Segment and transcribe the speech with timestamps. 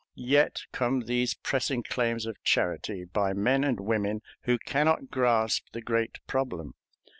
[0.15, 5.65] Yet come these pressing claims of charity, by men and women who can not grasp
[5.73, 6.73] the great problem.